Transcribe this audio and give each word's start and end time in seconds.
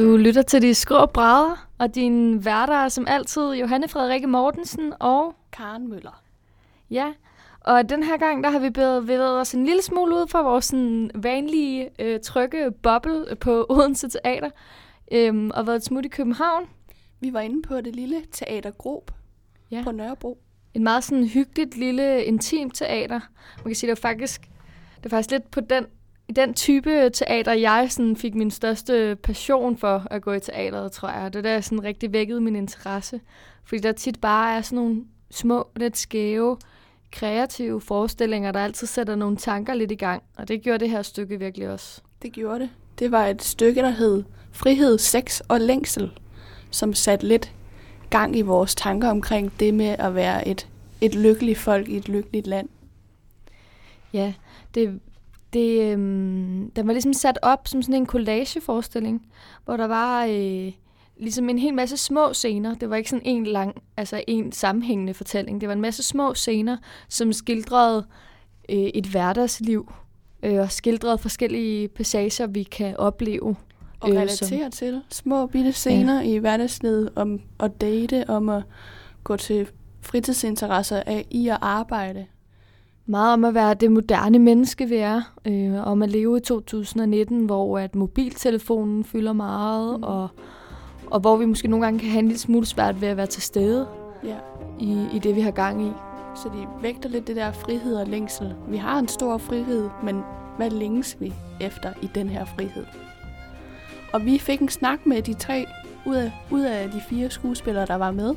Du 0.00 0.16
lytter 0.16 0.42
til 0.42 0.62
de 0.62 0.74
skrå 0.74 1.06
brædder, 1.06 1.68
og 1.78 1.94
din 1.94 2.44
værter 2.44 2.74
er 2.74 2.88
som 2.88 3.06
altid 3.08 3.52
Johanne 3.52 3.88
Frederikke 3.88 4.26
Mortensen 4.26 4.92
og 5.00 5.34
Karen 5.52 5.88
Møller. 5.88 6.22
Ja, 6.90 7.12
og 7.60 7.88
den 7.88 8.02
her 8.02 8.16
gang, 8.16 8.44
der 8.44 8.50
har 8.50 8.58
vi 8.58 8.70
bevæget 8.70 9.40
os 9.40 9.54
en 9.54 9.66
lille 9.66 9.82
smule 9.82 10.14
ud 10.14 10.28
fra 10.28 10.42
vores 10.42 10.64
sådan, 10.64 11.10
vanlige 11.14 11.90
øh, 11.98 12.20
trygge 12.20 12.70
boble 12.70 13.36
på 13.40 13.66
Odense 13.70 14.08
Teater, 14.08 14.50
øhm, 15.12 15.50
og 15.54 15.66
været 15.66 15.76
et 15.76 15.84
smut 15.84 16.04
i 16.04 16.08
København. 16.08 16.64
Vi 17.20 17.32
var 17.32 17.40
inde 17.40 17.62
på 17.62 17.80
det 17.80 17.96
lille 17.96 18.22
Teater 18.32 18.70
Grob 18.70 19.10
ja. 19.70 19.82
på 19.84 19.92
Nørrebro. 19.92 20.38
Et 20.74 20.82
meget 20.82 21.04
sådan 21.04 21.26
hyggeligt, 21.26 21.76
lille, 21.76 22.24
intimt 22.24 22.74
teater. 22.74 23.20
Man 23.56 23.64
kan 23.66 23.74
sige, 23.74 23.90
det 23.90 24.02
var 24.02 24.08
faktisk, 24.08 24.40
det 25.02 25.12
var 25.12 25.16
faktisk 25.16 25.30
lidt 25.30 25.50
på 25.50 25.60
den, 25.60 25.86
den 26.30 26.54
type 26.54 27.10
teater, 27.10 27.52
jeg 27.52 27.86
sådan 27.90 28.16
fik 28.16 28.34
min 28.34 28.50
største 28.50 29.16
passion 29.22 29.76
for 29.76 30.06
at 30.10 30.22
gå 30.22 30.32
i 30.32 30.40
teateret, 30.40 30.92
tror 30.92 31.08
jeg. 31.08 31.32
Det 31.32 31.38
er 31.38 31.42
der, 31.42 31.60
sådan 31.60 31.84
rigtig 31.84 32.12
vækkede 32.12 32.40
min 32.40 32.56
interesse. 32.56 33.20
Fordi 33.64 33.80
der 33.80 33.92
tit 33.92 34.20
bare 34.20 34.56
er 34.56 34.60
sådan 34.60 34.76
nogle 34.76 35.04
små, 35.30 35.68
lidt 35.76 35.96
skæve, 35.96 36.56
kreative 37.12 37.80
forestillinger, 37.80 38.52
der 38.52 38.60
altid 38.60 38.86
sætter 38.86 39.14
nogle 39.14 39.36
tanker 39.36 39.74
lidt 39.74 39.90
i 39.90 39.94
gang. 39.94 40.22
Og 40.36 40.48
det 40.48 40.62
gjorde 40.62 40.78
det 40.78 40.90
her 40.90 41.02
stykke 41.02 41.38
virkelig 41.38 41.68
også. 41.68 42.00
Det 42.22 42.32
gjorde 42.32 42.60
det. 42.60 42.70
Det 42.98 43.10
var 43.10 43.26
et 43.26 43.42
stykke, 43.42 43.80
der 43.80 43.90
hed 43.90 44.24
Frihed, 44.52 44.98
Sex 44.98 45.40
og 45.48 45.60
Længsel, 45.60 46.10
som 46.70 46.94
satte 46.94 47.26
lidt 47.26 47.52
gang 48.10 48.36
i 48.36 48.42
vores 48.42 48.74
tanker 48.74 49.08
omkring 49.08 49.52
det 49.60 49.74
med 49.74 49.96
at 49.98 50.14
være 50.14 50.48
et, 50.48 50.68
et 51.00 51.14
lykkeligt 51.14 51.58
folk 51.58 51.88
i 51.88 51.96
et 51.96 52.08
lykkeligt 52.08 52.46
land. 52.46 52.68
Ja, 54.12 54.34
det, 54.74 55.00
det, 55.52 55.92
øhm, 55.92 56.70
den 56.70 56.86
var 56.86 56.92
ligesom 56.92 57.12
sat 57.12 57.38
op 57.42 57.68
som 57.68 57.82
sådan 57.82 57.94
en 57.94 58.06
collageforestilling, 58.06 59.26
hvor 59.64 59.76
der 59.76 59.86
var 59.86 60.24
øh, 60.24 60.72
ligesom 61.16 61.48
en 61.48 61.58
hel 61.58 61.74
masse 61.74 61.96
små 61.96 62.32
scener. 62.32 62.74
Det 62.74 62.90
var 62.90 62.96
ikke 62.96 63.10
sådan 63.10 63.26
en 63.26 63.46
lang, 63.46 63.82
altså 63.96 64.24
en 64.28 64.52
sammenhængende 64.52 65.14
fortælling. 65.14 65.60
Det 65.60 65.68
var 65.68 65.72
en 65.72 65.80
masse 65.80 66.02
små 66.02 66.34
scener, 66.34 66.76
som 67.08 67.32
skildrede 67.32 68.06
øh, 68.68 68.78
et 68.78 69.06
hverdagsliv 69.06 69.92
øh, 70.42 70.58
og 70.58 70.72
skildrede 70.72 71.18
forskellige 71.18 71.88
passager, 71.88 72.46
vi 72.46 72.62
kan 72.62 72.96
opleve. 72.96 73.56
Og 74.00 74.10
øh, 74.10 74.16
relatere 74.16 74.62
som, 74.62 74.70
til 74.70 75.02
små 75.10 75.46
bitte 75.46 75.72
scener 75.72 76.20
ja. 76.20 76.28
i 76.28 76.36
hverdagslivet 76.36 77.10
om 77.16 77.40
at 77.60 77.80
date, 77.80 78.24
om 78.28 78.48
at 78.48 78.62
gå 79.24 79.36
til 79.36 79.68
fritidsinteresser 80.00 81.02
af 81.06 81.26
i 81.30 81.48
at 81.48 81.58
arbejde. 81.60 82.26
Meget 83.10 83.32
om 83.32 83.44
at 83.44 83.54
være 83.54 83.74
det 83.74 83.92
moderne 83.92 84.38
menneske, 84.38 84.86
vi 84.86 84.96
er. 84.96 85.22
Øh, 85.44 85.86
om 85.86 86.02
at 86.02 86.10
leve 86.10 86.36
i 86.36 86.40
2019, 86.40 87.44
hvor 87.44 87.78
at 87.78 87.94
mobiltelefonen 87.94 89.04
fylder 89.04 89.32
meget, 89.32 89.96
mm. 89.96 90.02
og 90.02 90.28
og 91.10 91.20
hvor 91.20 91.36
vi 91.36 91.44
måske 91.44 91.68
nogle 91.68 91.86
gange 91.86 92.00
kan 92.00 92.08
have 92.08 92.18
en 92.18 92.26
lille 92.26 92.40
smule 92.40 92.66
svært 92.66 93.00
ved 93.00 93.08
at 93.08 93.16
være 93.16 93.26
til 93.26 93.42
stede 93.42 93.86
ja. 94.24 94.36
i, 94.78 95.06
i 95.14 95.18
det, 95.18 95.36
vi 95.36 95.40
har 95.40 95.50
gang 95.50 95.82
i. 95.86 95.90
Så 96.34 96.48
de 96.48 96.82
vægter 96.82 97.08
lidt 97.08 97.26
det 97.26 97.36
der 97.36 97.52
frihed 97.52 97.96
og 97.96 98.06
længsel. 98.06 98.54
Vi 98.68 98.76
har 98.76 98.98
en 98.98 99.08
stor 99.08 99.38
frihed, 99.38 99.88
men 100.04 100.22
hvad 100.56 100.70
længes 100.70 101.16
vi 101.20 101.32
efter 101.60 101.92
i 102.02 102.10
den 102.14 102.28
her 102.28 102.44
frihed? 102.44 102.84
Og 104.12 104.24
vi 104.24 104.38
fik 104.38 104.60
en 104.60 104.68
snak 104.68 105.06
med 105.06 105.22
de 105.22 105.34
tre 105.34 105.66
ud 106.06 106.16
af, 106.16 106.32
ud 106.50 106.60
af 106.60 106.90
de 106.90 107.00
fire 107.08 107.30
skuespillere, 107.30 107.86
der 107.86 107.94
var 107.94 108.10
med. 108.10 108.34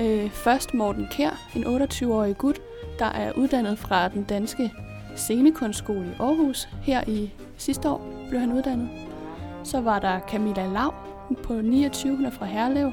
Øh, 0.00 0.30
først 0.30 0.74
Morten 0.74 1.06
Kær, 1.10 1.50
en 1.56 1.64
28-årig 1.64 2.38
gut, 2.38 2.60
der 2.98 3.04
er 3.06 3.32
uddannet 3.32 3.78
fra 3.78 4.08
den 4.08 4.22
danske 4.24 4.72
scenekunstskole 5.16 6.06
i 6.06 6.20
Aarhus. 6.20 6.68
Her 6.82 7.02
i 7.06 7.30
sidste 7.56 7.88
år 7.88 8.00
blev 8.28 8.40
han 8.40 8.52
uddannet. 8.52 8.88
Så 9.64 9.80
var 9.80 9.98
der 9.98 10.20
Camilla 10.28 10.66
Lav, 10.66 10.94
på 11.42 11.52
29. 11.54 12.16
Hun 12.16 12.24
er 12.24 12.30
fra 12.30 12.46
Herlev, 12.46 12.92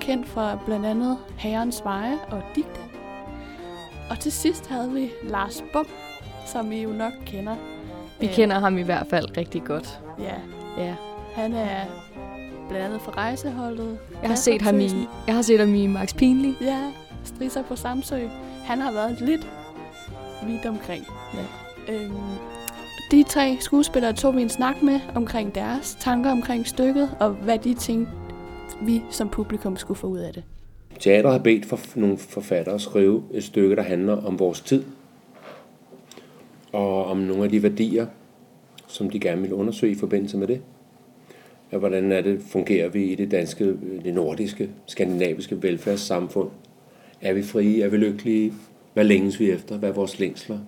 kendt 0.00 0.28
fra 0.28 0.58
blandt 0.66 0.86
andet 0.86 1.18
Herrens 1.38 1.84
Veje 1.84 2.18
og 2.30 2.42
Digte. 2.54 2.80
Og 4.10 4.18
til 4.18 4.32
sidst 4.32 4.66
havde 4.66 4.90
vi 4.92 5.10
Lars 5.22 5.64
Bum, 5.72 5.86
som 6.46 6.72
I 6.72 6.82
jo 6.82 6.88
nok 6.88 7.12
kender. 7.26 7.56
Vi 8.20 8.26
Æh, 8.26 8.34
kender 8.34 8.58
ham 8.58 8.78
i 8.78 8.82
hvert 8.82 9.06
fald 9.06 9.36
rigtig 9.36 9.64
godt. 9.64 10.00
Ja. 10.18 10.34
ja. 10.84 10.94
Han 11.34 11.52
er 11.52 11.80
blandt 12.68 12.86
andet 12.86 13.00
fra 13.00 13.12
rejseholdet. 13.12 13.98
Jeg 14.22 14.30
har 14.30 14.36
set 14.36 14.62
ham 14.62 14.80
i, 14.80 14.90
jeg 15.26 15.34
har 15.34 15.42
set 15.42 15.60
ham 15.60 15.74
i 15.74 15.86
Max 15.86 16.14
Pinlig. 16.14 16.54
Ja, 16.60 16.80
Strisser 17.24 17.62
på 17.62 17.76
Samsø. 17.76 18.18
Han 18.64 18.78
har 18.78 18.92
været 18.92 19.20
lidt 19.20 19.48
vidt 20.46 20.66
omkring. 20.66 21.04
Ja. 21.34 21.94
Øhm, 21.94 22.14
de 23.10 23.22
tre 23.22 23.56
skuespillere 23.60 24.12
tog 24.12 24.36
vi 24.36 24.42
en 24.42 24.48
snak 24.48 24.82
med 24.82 25.00
omkring 25.14 25.54
deres 25.54 25.96
tanker 26.00 26.30
omkring 26.30 26.66
stykket, 26.66 27.10
og 27.20 27.30
hvad 27.30 27.58
de 27.58 27.74
tænkte, 27.74 28.12
vi 28.82 29.02
som 29.10 29.28
publikum 29.28 29.76
skulle 29.76 29.98
få 29.98 30.06
ud 30.06 30.18
af 30.18 30.32
det. 30.32 30.42
Teater 31.00 31.30
har 31.30 31.38
bedt 31.38 31.66
for 31.66 31.80
nogle 31.94 32.18
forfattere 32.18 32.74
at 32.74 32.80
skrive 32.80 33.22
et 33.32 33.44
stykke, 33.44 33.76
der 33.76 33.82
handler 33.82 34.26
om 34.26 34.38
vores 34.38 34.60
tid, 34.60 34.84
og 36.72 37.04
om 37.04 37.16
nogle 37.16 37.44
af 37.44 37.50
de 37.50 37.62
værdier, 37.62 38.06
som 38.86 39.10
de 39.10 39.20
gerne 39.20 39.42
vil 39.42 39.52
undersøge 39.52 39.92
i 39.92 39.98
forbindelse 39.98 40.36
med 40.36 40.46
det. 40.46 40.60
Ja, 41.72 41.78
hvordan 41.78 42.12
er 42.12 42.20
det, 42.20 42.40
fungerer 42.48 42.88
vi 42.88 43.04
i 43.04 43.14
det 43.14 43.30
danske, 43.30 43.64
øh, 43.64 44.04
det 44.04 44.14
nordiske, 44.14 44.70
skandinaviske 44.86 45.62
velfærdssamfund? 45.62 46.50
Er 47.24 47.32
vi 47.32 47.42
frie? 47.42 47.82
Er 47.82 47.88
vi 47.88 47.96
lykkelige? 47.96 48.52
Hvad 48.94 49.04
længes 49.04 49.40
vi 49.40 49.50
efter? 49.50 49.78
Hvad 49.78 49.88
er 49.88 49.92
vores 49.92 50.18
længsler? 50.18 50.58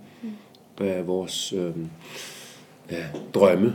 Hvad 0.77 0.89
er 0.89 1.03
vores 1.03 1.53
øh, 1.53 1.75
ja, 2.91 3.07
drømme, 3.35 3.75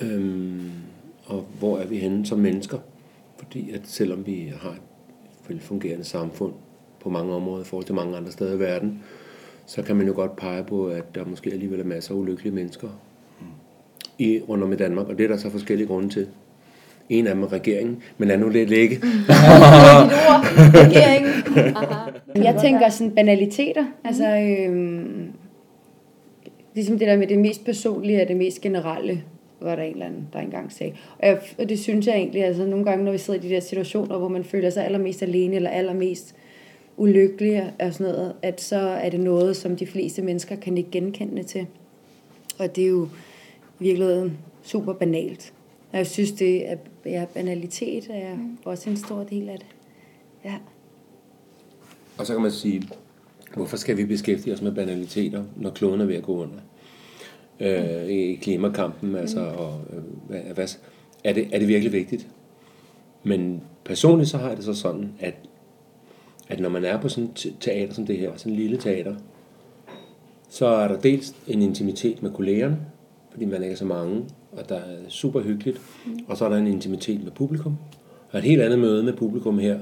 øhm, 0.00 0.70
og 1.26 1.46
hvor 1.58 1.78
er 1.78 1.86
vi 1.86 1.98
henne 1.98 2.26
som 2.26 2.38
mennesker. 2.38 2.78
Fordi 3.38 3.70
at 3.70 3.80
selvom 3.84 4.26
vi 4.26 4.52
har 4.60 4.70
et 4.70 4.80
velfungerende 5.48 6.04
samfund 6.04 6.52
på 7.00 7.10
mange 7.10 7.34
områder 7.34 7.62
i 7.62 7.66
forhold 7.66 7.86
til 7.86 7.94
mange 7.94 8.16
andre 8.16 8.32
steder 8.32 8.54
i 8.54 8.58
verden, 8.58 9.02
så 9.66 9.82
kan 9.82 9.96
man 9.96 10.06
jo 10.06 10.12
godt 10.12 10.36
pege 10.36 10.64
på, 10.64 10.88
at 10.88 11.14
der 11.14 11.24
måske 11.24 11.52
alligevel 11.52 11.80
er 11.80 11.84
masser 11.84 12.14
af 12.14 12.18
ulykkelige 12.18 12.54
mennesker 12.54 12.88
i, 14.18 14.40
rundt 14.48 14.64
om 14.64 14.72
i 14.72 14.76
Danmark, 14.76 15.08
og 15.08 15.18
det 15.18 15.24
er 15.24 15.28
der 15.28 15.36
så 15.36 15.50
forskellige 15.50 15.86
grunde 15.88 16.08
til. 16.08 16.28
En 17.10 17.26
af 17.26 17.34
dem 17.34 17.42
er 17.42 17.52
regeringen, 17.52 18.02
men 18.18 18.28
lad 18.28 18.38
nu 18.38 18.48
lidt 18.48 18.70
ligge. 18.70 18.96
regeringen. 20.84 21.32
Jeg 22.34 22.58
tænker 22.60 22.88
sådan 22.88 23.10
banaliteter. 23.10 23.84
Altså, 24.04 24.26
øhm, 24.26 25.28
ligesom 26.74 26.98
det 26.98 27.08
der 27.08 27.16
med 27.16 27.26
det 27.26 27.38
mest 27.38 27.64
personlige 27.64 28.22
og 28.22 28.28
det 28.28 28.36
mest 28.36 28.60
generelle, 28.60 29.22
var 29.60 29.76
der 29.76 29.82
en 29.82 29.92
eller 29.92 30.06
anden, 30.06 30.28
der 30.32 30.38
engang 30.38 30.72
sagde. 30.72 30.92
Og, 31.18 31.26
jeg, 31.26 31.38
og 31.58 31.68
det 31.68 31.78
synes 31.78 32.06
jeg 32.06 32.14
egentlig, 32.14 32.44
altså 32.44 32.66
nogle 32.66 32.84
gange, 32.84 33.04
når 33.04 33.12
vi 33.12 33.18
sidder 33.18 33.40
i 33.40 33.42
de 33.42 33.54
der 33.54 33.60
situationer, 33.60 34.18
hvor 34.18 34.28
man 34.28 34.44
føler 34.44 34.70
sig 34.70 34.84
allermest 34.84 35.22
alene, 35.22 35.56
eller 35.56 35.70
allermest 35.70 36.34
ulykkelig 36.96 37.72
og 37.78 37.94
sådan 37.94 38.12
noget, 38.12 38.32
at 38.42 38.60
så 38.60 38.78
er 38.78 39.10
det 39.10 39.20
noget, 39.20 39.56
som 39.56 39.76
de 39.76 39.86
fleste 39.86 40.22
mennesker 40.22 40.56
kan 40.56 40.76
ikke 40.76 40.90
genkende 40.90 41.42
til. 41.42 41.66
Og 42.58 42.76
det 42.76 42.84
er 42.84 42.88
jo 42.88 43.08
virkelig 43.78 44.30
super 44.62 44.92
banalt. 44.92 45.52
Og 45.92 45.98
jeg 45.98 46.06
synes, 46.06 46.32
det 46.32 46.70
er 46.70 46.76
ja, 47.06 47.24
banalitet 47.34 48.06
er 48.10 48.36
mm. 48.36 48.58
også 48.64 48.90
en 48.90 48.96
stor 48.96 49.24
del 49.24 49.48
af 49.48 49.58
det. 49.58 49.66
Ja. 50.44 50.54
Og 52.18 52.26
så 52.26 52.32
kan 52.32 52.42
man 52.42 52.50
sige, 52.50 52.88
Hvorfor 53.54 53.76
skal 53.76 53.96
vi 53.96 54.04
beskæftige 54.04 54.54
os 54.54 54.62
med 54.62 54.72
banaliteter, 54.72 55.44
når 55.56 55.70
kloden 55.70 56.00
er 56.00 56.04
ved 56.04 56.14
at 56.14 56.22
gå 56.22 56.42
under? 56.42 56.56
Øh, 57.60 58.08
I 58.08 58.34
klimakampen, 58.34 59.14
altså, 59.14 59.40
og, 59.40 59.80
øh, 59.92 60.02
hvad, 60.28 60.40
hvad, 60.54 60.68
er, 61.24 61.32
det, 61.32 61.48
er 61.52 61.58
det 61.58 61.68
virkelig 61.68 61.92
vigtigt? 61.92 62.28
Men 63.22 63.62
personligt 63.84 64.30
så 64.30 64.38
har 64.38 64.48
jeg 64.48 64.56
det 64.56 64.64
så 64.64 64.74
sådan, 64.74 65.12
at, 65.20 65.34
at 66.48 66.60
når 66.60 66.68
man 66.68 66.84
er 66.84 67.00
på 67.00 67.08
sådan 67.08 67.30
et 67.30 67.56
teater 67.60 67.94
som 67.94 68.06
det 68.06 68.18
her, 68.18 68.36
sådan 68.36 68.52
en 68.52 68.58
lille 68.58 68.76
teater, 68.76 69.14
så 70.48 70.66
er 70.66 70.88
der 70.88 71.00
dels 71.00 71.34
en 71.46 71.62
intimitet 71.62 72.22
med 72.22 72.30
kollegerne, 72.30 72.78
fordi 73.30 73.44
man 73.44 73.62
ikke 73.62 73.72
er 73.72 73.76
så 73.76 73.84
mange, 73.84 74.24
og 74.52 74.68
der 74.68 74.74
er 74.74 75.08
super 75.08 75.40
hyggeligt, 75.40 75.80
og 76.28 76.36
så 76.36 76.44
er 76.44 76.48
der 76.48 76.56
en 76.56 76.66
intimitet 76.66 77.24
med 77.24 77.32
publikum, 77.32 77.76
og 78.30 78.38
et 78.38 78.44
helt 78.44 78.62
andet 78.62 78.78
møde 78.78 79.02
med 79.02 79.12
publikum 79.12 79.58
her, 79.58 79.78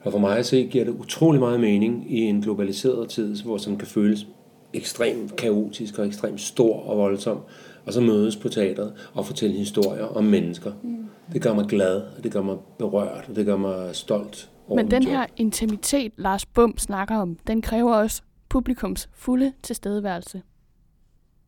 og 0.00 0.12
for 0.12 0.18
mig 0.18 0.38
at 0.38 0.46
se 0.46 0.68
giver 0.70 0.84
det 0.84 0.92
utrolig 0.92 1.40
meget 1.40 1.60
mening 1.60 2.12
i 2.12 2.20
en 2.20 2.40
globaliseret 2.40 3.08
tid, 3.08 3.42
hvor 3.42 3.58
som 3.58 3.76
kan 3.76 3.88
føles 3.88 4.26
ekstremt 4.72 5.36
kaotisk 5.36 5.98
og 5.98 6.06
ekstremt 6.06 6.40
stor 6.40 6.76
og 6.76 6.98
voldsom, 6.98 7.38
og 7.86 7.92
så 7.92 8.00
mødes 8.00 8.36
på 8.36 8.48
teatret 8.48 8.92
og 9.14 9.26
fortælle 9.26 9.56
historier 9.56 10.04
om 10.04 10.24
mennesker. 10.24 10.72
Mm. 10.82 10.96
Det 11.32 11.42
gør 11.42 11.54
mig 11.54 11.66
glad, 11.66 12.02
og 12.16 12.24
det 12.24 12.32
gør 12.32 12.42
mig 12.42 12.56
berørt, 12.78 13.24
og 13.28 13.36
det 13.36 13.46
gør 13.46 13.56
mig 13.56 13.96
stolt. 13.96 14.50
Men 14.68 14.90
den 14.90 15.02
her 15.02 15.26
intimitet, 15.36 16.12
Lars 16.16 16.46
Bum 16.46 16.78
snakker 16.78 17.16
om, 17.16 17.38
den 17.46 17.62
kræver 17.62 17.94
også 17.94 18.22
publikums 18.48 19.08
fulde 19.12 19.52
tilstedeværelse. 19.62 20.42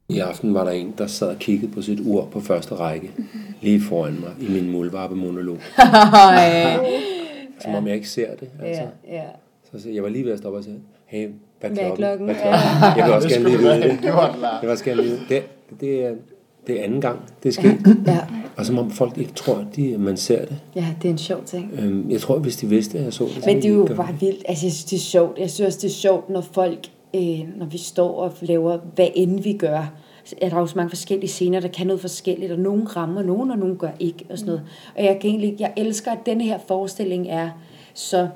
I 0.09 0.19
aften 0.19 0.55
var 0.55 0.65
der 0.65 0.71
en, 0.71 0.95
der 0.99 1.07
sad 1.07 1.29
og 1.29 1.39
kiggede 1.39 1.73
på 1.73 1.83
sit 1.83 2.01
ur 2.01 2.29
på 2.33 2.41
første 2.41 2.75
række, 2.75 3.11
lige 3.61 3.81
foran 3.81 4.13
mig 4.21 4.49
i 4.49 4.53
min 4.53 4.71
mulvarpe 4.71 5.15
monolog. 5.15 5.59
som 7.63 7.75
om 7.75 7.87
jeg 7.87 7.95
ikke 7.95 8.09
ser 8.09 8.35
det. 8.41 8.49
Altså. 8.63 8.83
Ja, 9.09 9.15
ja. 9.17 9.23
Så, 9.73 9.83
så 9.83 9.91
jeg 9.91 10.03
var 10.03 10.09
lige 10.09 10.25
ved 10.25 10.33
at 10.33 10.39
stoppe 10.39 10.59
og 10.59 10.65
sige, 10.65 10.77
hey, 11.07 11.29
hvad 11.61 11.71
er 11.71 11.95
klokken? 11.95 11.97
Hvad 11.97 12.11
er 12.11 12.17
klokken? 12.17 12.27
Hvad 12.27 12.35
er 12.37 12.95
klokken? 12.95 12.99
Jeg 12.99 13.07
vil 13.07 13.15
også 13.15 13.29
gerne 13.29 13.45
lige 13.45 13.59
vide 13.59 13.83
det. 13.83 13.99
Jeg 14.03 14.59
vil 14.63 14.71
også 14.71 14.85
gerne 14.85 15.03
lige 15.03 15.15
det. 15.29 15.29
Det, 15.29 15.81
det, 15.81 16.15
det 16.67 16.81
er 16.81 16.85
anden 16.85 17.01
gang, 17.01 17.19
det 17.43 17.49
er 17.49 17.53
sket. 17.53 17.97
Ja, 18.07 18.19
Og 18.57 18.67
som 18.67 18.79
om 18.79 18.91
folk 18.91 19.19
ikke 19.19 19.33
tror, 19.33 19.55
at 19.55 19.67
de, 19.77 19.99
man 19.99 20.17
ser 20.17 20.45
det. 20.45 20.57
ja, 20.77 20.87
det 21.03 21.09
er 21.09 21.13
en 21.13 21.19
sjov 21.19 21.45
ting. 21.45 21.73
Øhm, 21.79 22.11
jeg 22.11 22.21
tror, 22.21 22.39
hvis 22.39 22.57
de 22.57 22.67
vidste, 22.69 22.99
at 22.99 23.05
jeg 23.05 23.13
så 23.13 23.25
det. 23.25 23.47
Men 23.47 23.57
det 23.57 23.65
er 23.65 23.69
jo 23.75 23.89
bare 23.97 24.17
vildt. 24.21 24.43
Altså, 24.49 24.67
jeg 24.67 24.73
synes, 24.73 24.85
det 24.85 24.97
er 24.97 25.01
sjovt. 25.01 25.39
Jeg 25.39 25.51
synes 25.51 25.67
også, 25.67 25.79
det 25.83 25.89
er 25.89 25.93
sjovt, 25.95 26.31
når 26.31 26.41
folk, 26.41 26.79
øh, 27.15 27.59
når 27.59 27.67
vi 27.67 27.79
står 27.79 28.23
og 28.23 28.33
laver, 28.41 28.79
hvad 28.95 29.09
end 29.15 29.41
vi 29.41 29.53
gør, 29.53 29.93
er 30.43 30.49
der 30.49 30.59
jo 30.59 30.67
så 30.67 30.77
mange 30.77 30.91
forskellige 30.91 31.31
scener, 31.31 31.61
der 31.61 31.69
kan 31.69 31.87
noget 31.87 32.01
forskelligt, 32.01 32.53
og 32.53 32.59
nogen 32.59 32.97
rammer 32.97 33.23
nogen, 33.23 33.51
og 33.51 33.59
nogen 33.59 33.77
gør 33.77 33.91
ikke, 34.01 34.25
og 34.31 34.39
sådan 34.39 34.47
noget. 34.47 34.69
Og 34.97 35.05
jeg 35.05 35.19
kan 35.21 35.31
egentlig, 35.31 35.57
jeg 35.59 35.73
elsker, 35.77 36.13
at 36.13 36.19
denne 36.27 36.45
her 36.45 36.59
forestilling 36.59 37.29
er 37.29 37.51
så 37.95 38.29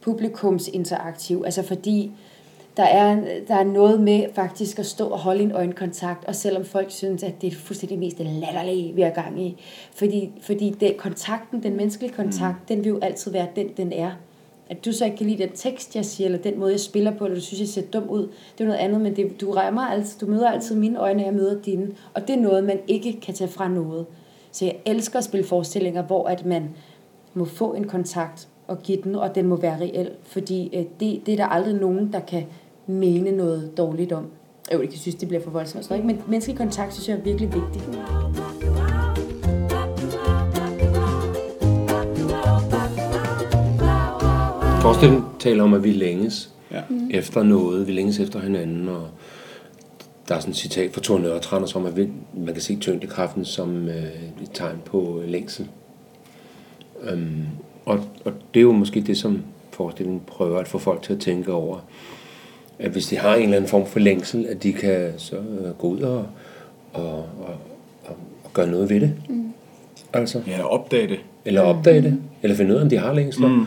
publikumsinteraktiv, 0.00 1.42
altså 1.44 1.62
fordi 1.62 2.10
der 2.76 2.82
er, 2.82 3.20
der 3.48 3.54
er 3.54 3.64
noget 3.64 4.00
med 4.00 4.24
faktisk 4.34 4.78
at 4.78 4.86
stå 4.86 5.06
og 5.06 5.18
holde 5.18 5.42
en 5.42 5.52
øjenkontakt, 5.52 6.24
og 6.24 6.34
selvom 6.34 6.64
folk 6.64 6.90
synes, 6.90 7.22
at 7.22 7.42
det 7.42 7.52
er 7.52 7.56
fuldstændig 7.56 7.98
mest 7.98 8.18
latterlige, 8.18 8.94
vi 8.94 9.02
er 9.02 9.10
gang 9.10 9.42
i. 9.42 9.56
Fordi, 9.94 10.30
fordi 10.42 10.70
det, 10.70 10.96
kontakten, 10.96 11.62
den 11.62 11.76
menneskelige 11.76 12.12
kontakt, 12.12 12.56
mm. 12.60 12.66
den 12.68 12.84
vil 12.84 12.88
jo 12.88 12.98
altid 13.02 13.32
være 13.32 13.46
den, 13.56 13.68
den 13.76 13.92
er. 13.92 14.10
At 14.70 14.84
du 14.84 14.92
så 14.92 15.04
ikke 15.04 15.16
kan 15.16 15.26
lide 15.26 15.42
den 15.42 15.52
tekst, 15.54 15.96
jeg 15.96 16.04
siger, 16.04 16.26
eller 16.26 16.38
den 16.38 16.58
måde, 16.58 16.72
jeg 16.72 16.80
spiller 16.80 17.10
på, 17.10 17.24
eller 17.24 17.34
du 17.38 17.44
synes, 17.44 17.60
jeg 17.60 17.68
ser 17.68 17.82
dum 17.92 18.10
ud, 18.10 18.28
det 18.58 18.64
er 18.64 18.64
noget 18.64 18.78
andet, 18.78 19.00
men 19.00 19.16
det, 19.16 19.40
du 19.40 19.50
rammer 19.50 19.82
altid, 19.82 20.20
du 20.20 20.26
møder 20.26 20.50
altid 20.50 20.76
mine 20.76 20.98
øjne, 20.98 21.22
og 21.22 21.26
jeg 21.26 21.34
møder 21.34 21.62
dine. 21.62 21.88
Og 22.14 22.28
det 22.28 22.36
er 22.36 22.40
noget, 22.40 22.64
man 22.64 22.78
ikke 22.88 23.20
kan 23.20 23.34
tage 23.34 23.50
fra 23.50 23.68
noget. 23.68 24.06
Så 24.52 24.64
jeg 24.64 24.76
elsker 24.86 25.18
at 25.18 25.24
spille 25.24 25.46
forestillinger, 25.46 26.02
hvor 26.02 26.28
at 26.28 26.46
man 26.46 26.70
må 27.34 27.44
få 27.44 27.74
en 27.74 27.84
kontakt 27.84 28.48
og 28.66 28.82
give 28.82 29.02
den, 29.02 29.14
og 29.14 29.34
den 29.34 29.46
må 29.46 29.56
være 29.56 29.80
reel. 29.80 30.10
Fordi 30.22 30.70
øh, 30.76 30.84
det, 31.00 31.26
det 31.26 31.32
er 31.32 31.36
der 31.36 31.46
aldrig 31.46 31.74
nogen, 31.74 32.12
der 32.12 32.20
kan 32.20 32.44
mene 32.86 33.30
noget 33.30 33.76
dårligt 33.76 34.12
om. 34.12 34.26
Jo, 34.72 34.80
jeg 34.80 34.88
kan 34.88 34.98
synes, 34.98 35.14
det 35.14 35.28
bliver 35.28 35.42
for 35.42 35.50
voldsomt. 35.50 35.78
og 35.78 35.84
sådan 35.84 36.00
noget, 36.00 36.12
ikke? 36.12 36.22
Men 36.22 36.30
menneskelig 36.30 36.58
kontakt, 36.58 36.94
synes 36.94 37.08
jeg 37.08 37.16
er 37.16 37.22
virkelig 37.22 37.54
vigtigt. 37.54 37.88
Forestillingen 44.80 45.24
taler 45.38 45.64
om, 45.64 45.74
at 45.74 45.84
vi 45.84 45.92
længes 45.92 46.50
Ja. 46.70 46.80
mm. 46.90 47.10
efter 47.10 47.42
noget. 47.42 47.86
Vi 47.86 47.92
længes 47.92 48.18
efter 48.18 48.40
hinanden, 48.40 48.88
og 48.88 49.08
der 50.28 50.34
er 50.34 50.40
sådan 50.40 50.50
et 50.50 50.56
citat 50.56 50.92
fra 50.92 51.00
Thor 51.04 51.18
Nørretrand, 51.18 51.66
som 51.66 51.86
at 51.86 51.96
man 52.34 52.54
kan 52.54 52.60
se 52.60 52.76
tyngdekraften 52.76 53.44
som 53.44 53.88
øh, 53.88 53.94
et 54.42 54.50
tegn 54.54 54.76
på 54.84 55.20
øh, 55.22 55.28
længsel. 55.28 55.68
Um, 57.12 57.46
og, 57.84 58.00
og 58.24 58.32
det 58.54 58.60
er 58.60 58.64
jo 58.64 58.72
måske 58.72 59.00
det, 59.00 59.18
som 59.18 59.42
forestillingen 59.70 60.22
prøver 60.26 60.58
at 60.58 60.68
få 60.68 60.78
folk 60.78 61.02
til 61.02 61.12
at 61.12 61.20
tænke 61.20 61.52
over. 61.52 61.78
At 62.78 62.90
hvis 62.90 63.06
de 63.06 63.16
har 63.18 63.34
en 63.34 63.42
eller 63.42 63.56
anden 63.56 63.70
form 63.70 63.86
for 63.86 63.98
længsel, 63.98 64.46
at 64.46 64.62
de 64.62 64.72
kan 64.72 65.12
så 65.16 65.36
øh, 65.36 65.70
gå 65.78 65.86
ud 65.88 66.00
og, 66.00 66.26
og, 66.92 67.12
og, 67.12 67.54
og, 68.04 68.16
og 68.44 68.52
gøre 68.52 68.66
noget 68.66 68.90
ved 68.90 69.00
det. 69.00 69.12
Mm. 69.28 69.52
Altså. 70.12 70.42
Ja, 70.46 70.62
opdage 70.66 71.08
det. 71.08 71.18
Eller 71.44 71.60
opdage 71.60 72.02
det, 72.02 72.18
eller 72.42 72.56
finde 72.56 72.72
ud 72.74 72.78
af, 72.78 72.82
om 72.82 72.88
de 72.88 72.98
har 72.98 73.14
længsler. 73.14 73.48
Mm. 73.48 73.66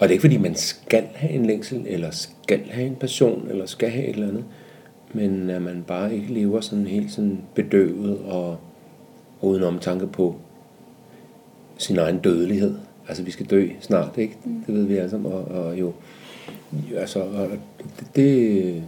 Og 0.00 0.08
det 0.08 0.10
er 0.10 0.14
ikke, 0.14 0.20
fordi 0.20 0.36
man 0.36 0.54
skal 0.54 1.04
have 1.14 1.32
en 1.32 1.46
længsel, 1.46 1.84
eller 1.86 2.10
skal 2.10 2.60
have 2.70 2.86
en 2.86 2.96
passion, 2.96 3.46
eller 3.50 3.66
skal 3.66 3.90
have 3.90 4.06
et 4.06 4.14
eller 4.14 4.28
andet. 4.28 4.44
Men 5.12 5.50
at 5.50 5.62
man 5.62 5.84
bare 5.86 6.14
ikke 6.14 6.34
lever 6.34 6.60
sådan 6.60 6.86
helt 6.86 7.12
sådan 7.12 7.40
bedøvet 7.54 8.18
og, 8.18 8.48
og 9.40 9.48
uden 9.48 9.62
omtanke 9.62 10.06
på 10.06 10.36
sin 11.78 11.98
egen 11.98 12.18
dødelighed. 12.18 12.74
Altså, 13.08 13.22
vi 13.22 13.30
skal 13.30 13.46
dø 13.46 13.68
snart, 13.80 14.18
ikke? 14.18 14.36
Mm. 14.44 14.64
Det 14.66 14.74
ved 14.74 14.84
vi 14.84 14.96
alle 14.96 15.10
sammen. 15.10 15.32
Og, 15.32 15.44
og 15.44 15.80
jo, 15.80 15.92
altså, 16.96 17.20
og 17.20 17.48
det, 17.98 18.16
det, 18.16 18.84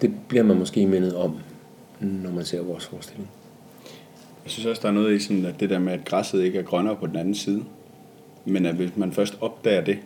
det 0.00 0.12
bliver 0.28 0.44
man 0.44 0.58
måske 0.58 0.86
mindet 0.86 1.14
om, 1.14 1.36
når 2.00 2.30
man 2.30 2.44
ser 2.44 2.62
vores 2.62 2.86
forestilling. 2.86 3.30
Jeg 4.44 4.50
synes 4.50 4.66
også, 4.66 4.82
der 4.82 4.88
er 4.88 4.92
noget 4.92 5.14
i 5.14 5.18
sådan, 5.18 5.44
at 5.44 5.60
det 5.60 5.70
der 5.70 5.78
med, 5.78 5.92
at 5.92 6.04
græsset 6.04 6.42
ikke 6.42 6.58
er 6.58 6.62
grønnere 6.62 6.96
på 6.96 7.06
den 7.06 7.16
anden 7.16 7.34
side. 7.34 7.64
Men 8.46 8.66
at 8.66 8.74
hvis 8.74 8.90
man 8.96 9.12
først 9.12 9.38
opdager 9.40 9.80
det, 9.80 9.98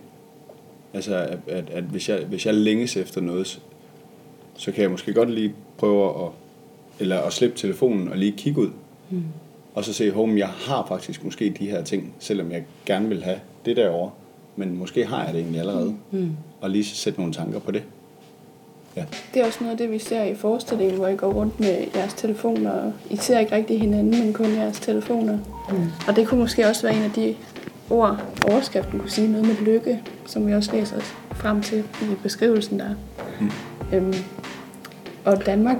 altså 0.95 1.17
at, 1.17 1.39
at, 1.47 1.71
at 1.71 1.85
hvis, 1.85 2.09
jeg, 2.09 2.19
hvis 2.29 2.47
jeg 2.47 2.55
længes 2.55 2.97
efter 2.97 3.21
noget, 3.21 3.47
så- 3.47 3.59
så 4.55 4.73
kan 4.73 4.83
jeg 4.83 4.91
måske 4.91 5.13
godt 5.13 5.31
lige 5.31 5.55
prøve 5.79 6.25
at, 6.25 6.29
eller 7.01 7.19
at 7.21 7.33
slippe 7.33 7.59
telefonen 7.59 8.09
og 8.09 8.19
lige 8.19 8.33
kigge 8.33 8.61
ud. 8.61 8.71
Mm. 9.11 9.23
Og 9.75 9.85
så 9.85 9.93
se, 9.93 10.11
home, 10.11 10.39
jeg 10.39 10.49
har 10.49 10.87
faktisk 10.89 11.25
måske 11.25 11.55
de 11.59 11.71
her 11.71 11.85
ting, 11.85 12.15
selvom 12.19 12.53
jeg 12.53 12.65
gerne 12.87 13.09
vil 13.09 13.23
have 13.25 13.39
det 13.65 13.77
derovre. 13.77 14.11
Men 14.57 14.79
måske 14.79 15.07
har 15.07 15.25
jeg 15.25 15.33
det 15.35 15.41
egentlig 15.41 15.61
allerede. 15.61 15.95
Mm. 16.11 16.31
Og 16.61 16.71
lige 16.71 16.85
sætte 16.85 17.21
nogle 17.21 17.35
tanker 17.35 17.59
på 17.59 17.71
det. 17.71 17.83
Ja. 18.97 19.05
Det 19.35 19.43
er 19.43 19.47
også 19.47 19.59
noget 19.61 19.73
af 19.73 19.79
det, 19.79 19.91
vi 19.91 19.99
ser 19.99 20.25
i 20.25 20.35
forestillingen, 20.35 20.97
hvor 20.97 21.09
I 21.09 21.17
går 21.17 21.33
rundt 21.33 21.61
med 21.61 21.85
jeres 21.95 22.15
telefoner. 22.15 22.71
og 22.71 22.93
I 23.11 23.17
ser 23.17 23.39
ikke 23.39 23.55
rigtig 23.55 23.81
hinanden, 23.81 24.25
men 24.25 24.33
kun 24.33 24.55
jeres 24.55 24.81
telefoner. 24.81 25.39
Mm. 25.71 25.87
Og 26.09 26.17
det 26.17 26.29
kunne 26.29 26.41
måske 26.41 26.67
også 26.67 26.83
være 26.83 26.97
en 26.97 27.03
af 27.03 27.11
de 27.11 27.35
ord, 27.91 28.23
overskriften 28.51 28.99
kunne 28.99 29.11
sige 29.11 29.33
noget 29.33 29.47
med 29.47 29.57
lykke, 29.57 30.03
som 30.27 30.47
vi 30.47 30.55
også 30.55 30.73
læser 30.73 31.01
frem 31.35 31.63
til 31.63 31.79
i 32.03 32.07
beskrivelsen 32.23 32.79
der. 32.79 32.95
Mm. 33.41 33.51
Øhm, 33.93 34.15
og 35.25 35.47
Danmark 35.47 35.77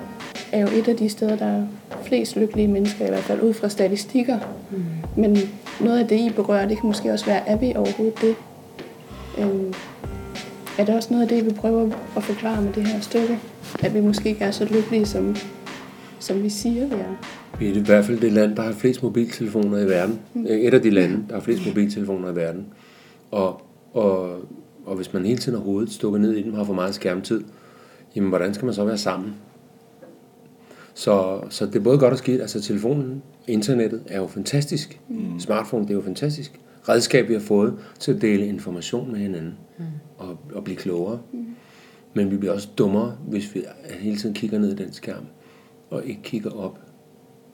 er 0.53 0.61
jo 0.61 0.67
et 0.67 0.89
af 0.89 0.97
de 0.97 1.09
steder, 1.09 1.37
der 1.37 1.47
er 1.47 1.63
flest 2.05 2.37
lykkelige 2.37 2.69
mennesker, 2.69 3.07
i 3.07 3.09
hvert 3.09 3.23
fald 3.23 3.41
ud 3.41 3.55
fra 3.55 3.69
statistikker. 3.69 4.39
Mm. 4.71 4.85
Men 5.17 5.37
noget 5.81 5.99
af 5.99 6.09
det, 6.09 6.21
I 6.21 6.31
berører, 6.31 6.69
det 6.69 6.79
kan 6.81 6.87
måske 6.87 7.13
også 7.13 7.27
være, 7.27 7.49
er 7.49 7.57
vi 7.57 7.73
overhovedet 7.77 8.21
det? 8.21 8.35
Øhm, 9.39 9.75
er 10.79 10.85
der 10.85 10.97
også 10.97 11.09
noget 11.11 11.23
af 11.23 11.29
det, 11.29 11.47
vi 11.47 11.51
prøver 11.51 11.91
at 12.17 12.23
forklare 12.23 12.63
med 12.63 12.73
det 12.73 12.87
her 12.87 13.01
stykke? 13.01 13.39
At 13.83 13.95
vi 13.95 14.01
måske 14.01 14.29
ikke 14.29 14.45
er 14.45 14.51
så 14.51 14.65
lykkelige, 14.65 15.07
som, 15.07 15.37
som 16.19 16.43
vi 16.43 16.49
siger, 16.49 16.87
vi 16.87 16.95
er. 16.95 17.40
Vi 17.61 17.69
er 17.69 17.75
i 17.75 17.79
hvert 17.79 18.05
fald 18.05 18.21
det 18.21 18.33
land, 18.33 18.57
der 18.57 18.63
har 18.63 18.73
flest 18.73 19.03
mobiltelefoner 19.03 19.79
i 19.79 19.89
verden. 19.89 20.21
Et 20.49 20.75
af 20.75 20.83
de 20.83 20.91
lande, 20.91 21.25
der 21.29 21.35
har 21.35 21.41
flest 21.41 21.67
mobiltelefoner 21.67 22.33
i 22.33 22.37
verden. 22.37 22.67
Og, 23.31 23.63
og, 23.93 24.39
og 24.87 24.97
hvis 24.97 25.13
man 25.13 25.27
hele 25.27 25.39
tiden 25.39 25.59
har 25.59 25.65
hovedet 25.65 25.93
stukket 25.93 26.21
ned 26.21 26.33
i 26.33 26.43
dem, 26.43 26.55
har 26.55 26.65
for 26.65 26.75
meget 26.75 26.95
skærmtid, 26.95 27.45
jamen 28.17 28.29
hvordan 28.29 28.55
skal 28.55 28.65
man 28.65 28.75
så 28.75 28.85
være 28.85 28.99
sammen? 28.99 29.35
Så, 30.95 31.41
så 31.51 31.67
det 31.67 31.77
er 31.77 31.81
både 31.81 31.99
godt 31.99 32.13
og 32.13 32.19
skidt. 32.19 32.41
Altså 32.41 32.61
telefonen, 32.61 33.23
internettet 33.47 34.03
er 34.07 34.19
jo 34.19 34.27
fantastisk. 34.27 35.01
Mm. 35.09 35.41
Smartphone, 35.41 35.85
det 35.85 35.91
er 35.91 35.95
jo 35.95 36.03
fantastisk. 36.03 36.61
Redskab, 36.89 37.29
vi 37.29 37.33
har 37.33 37.41
fået 37.41 37.75
til 37.99 38.13
at 38.13 38.23
dele 38.23 38.47
information 38.47 39.13
med 39.13 39.21
hinanden 39.21 39.55
mm. 39.79 39.85
og, 40.19 40.39
og 40.55 40.65
blive 40.65 40.77
klogere. 40.77 41.21
Mm. 41.33 41.47
Men 42.15 42.31
vi 42.31 42.37
bliver 42.37 42.55
også 42.55 42.69
dummere, 42.79 43.17
hvis 43.29 43.55
vi 43.55 43.63
hele 44.01 44.17
tiden 44.17 44.35
kigger 44.35 44.59
ned 44.59 44.73
i 44.73 44.83
den 44.85 44.93
skærm 44.93 45.25
og 45.91 46.07
ikke 46.07 46.23
kigger 46.23 46.51
op. 46.51 46.79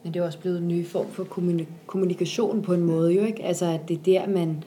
Men 0.07 0.15
det 0.15 0.21
er 0.21 0.27
også 0.27 0.39
blevet 0.39 0.59
en 0.59 0.69
ny 0.69 0.87
form 0.87 1.07
for 1.11 1.25
kommuni- 1.25 1.67
kommunikation 1.87 2.63
på 2.63 2.73
en 2.73 2.83
måde, 2.83 3.13
jo 3.13 3.25
ikke? 3.25 3.45
Altså, 3.45 3.67
at 3.67 3.89
det 3.89 3.99
er 3.99 4.03
der, 4.03 4.29
man 4.29 4.65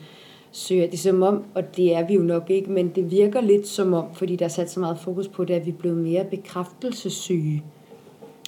søger. 0.52 0.84
Det 0.84 0.94
er 0.94 0.98
som 0.98 1.22
om, 1.22 1.44
og 1.54 1.76
det 1.76 1.94
er 1.94 2.06
vi 2.06 2.14
jo 2.14 2.22
nok 2.22 2.50
ikke, 2.50 2.70
men 2.70 2.88
det 2.88 3.10
virker 3.10 3.40
lidt 3.40 3.68
som 3.68 3.94
om, 3.94 4.04
fordi 4.14 4.36
der 4.36 4.44
er 4.44 4.48
sat 4.48 4.70
så 4.70 4.80
meget 4.80 4.98
fokus 4.98 5.28
på 5.28 5.44
det, 5.44 5.54
at 5.54 5.66
vi 5.66 5.70
er 5.70 5.74
blevet 5.74 5.98
mere 5.98 6.24
bekræftelsessyge. 6.24 7.62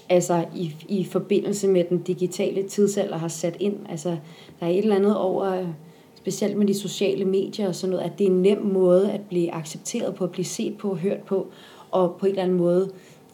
Altså 0.09 0.45
i, 0.57 0.75
i 0.89 1.05
forbindelse 1.05 1.69
med 1.69 1.85
den 1.85 1.99
digitale 1.99 2.63
tidsalder 2.63 3.17
har 3.17 3.29
sat 3.29 3.57
ind. 3.61 3.77
Altså, 3.89 4.17
der 4.61 4.67
er 4.67 4.71
et 4.71 4.79
eller 4.79 4.97
andet 4.97 5.17
over, 5.17 5.67
specielt 6.15 6.57
med 6.57 6.67
de 6.67 6.75
sociale 6.75 7.25
medier 7.25 7.69
og 7.69 7.75
sådan 7.75 7.91
noget, 7.91 8.05
at 8.05 8.19
det 8.19 8.27
er 8.27 8.31
en 8.31 8.43
nem 8.43 8.63
måde 8.63 9.13
at 9.13 9.21
blive 9.29 9.55
accepteret 9.55 10.15
på, 10.15 10.25
at 10.25 10.31
blive 10.31 10.45
set 10.45 10.79
på 10.79 10.95
hørt 10.95 11.23
på, 11.23 11.47
og 11.91 12.17
på 12.19 12.27
en 12.27 12.31
eller 12.31 12.43
anden 12.43 12.59
måde 12.59 12.91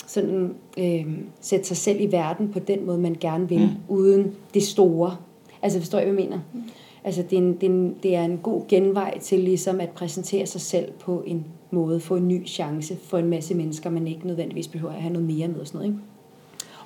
sådan, 0.09 0.55
øh, 0.79 1.07
sætte 1.41 1.67
sig 1.67 1.77
selv 1.77 2.00
i 2.00 2.12
verden 2.12 2.53
på 2.53 2.59
den 2.59 2.87
måde, 2.87 2.99
man 2.99 3.17
gerne 3.21 3.49
vil, 3.49 3.61
mm. 3.61 3.95
uden 3.97 4.33
det 4.55 4.62
store. 4.62 5.17
Altså, 5.62 5.79
forstår 5.79 5.99
I, 5.99 6.05
hvad 6.05 6.15
jeg 6.15 6.25
mener? 6.25 6.41
Mm. 6.53 6.62
Altså, 7.05 7.23
det 7.23 7.33
er, 7.33 7.43
en, 7.43 7.55
det, 7.55 7.62
er 7.62 7.71
en, 7.71 7.97
det 8.03 8.17
er 8.17 8.25
en 8.25 8.38
god 8.43 8.62
genvej 8.69 9.19
til 9.19 9.38
ligesom 9.38 9.81
at 9.81 9.88
præsentere 9.88 10.47
sig 10.47 10.61
selv 10.61 10.93
på 10.93 11.23
en 11.27 11.45
måde, 11.71 12.00
få 12.00 12.17
en 12.17 12.29
ny 12.29 12.47
chance 12.47 12.97
for 12.97 13.19
en 13.19 13.31
masse 13.31 13.55
mennesker, 13.55 13.91
man 13.91 14.07
ikke 14.07 14.27
nødvendigvis 14.27 14.69
behøver 14.69 14.93
at 14.93 15.00
have 15.00 15.12
noget 15.12 15.29
mere 15.29 15.49
med 15.49 15.61
og 15.61 15.67
sådan 15.67 15.79
noget, 15.79 15.93
ikke? 15.93 16.03